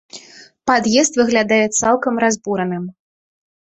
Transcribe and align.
Пад'езд 0.71 1.13
выглядае 1.23 1.61
цалкам 1.79 2.15
разбураным. 2.27 2.93